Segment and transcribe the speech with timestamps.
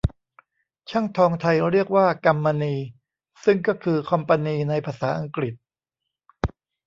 [0.89, 2.75] ช่างทองไทยเรียกว่ากำมนี
[3.43, 5.53] ซึ่งก็คือคอมพานีในภาษาอังกฤษ